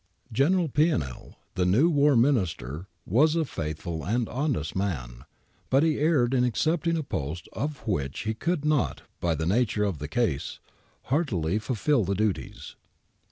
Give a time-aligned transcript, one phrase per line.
[0.33, 5.25] General Pianell, the new War Minister, was a faithful and honest man,
[5.69, 9.83] but he erred in accepting a post of which he could not, by the nature
[9.83, 10.59] of the case,
[11.03, 12.75] heartily fulfil the duties.